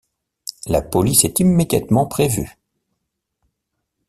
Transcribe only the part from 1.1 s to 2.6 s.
est immédiatement prévue.